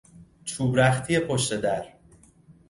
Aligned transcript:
چوبرختی 0.45 1.19
پشت 1.19 1.53
در 1.61 1.85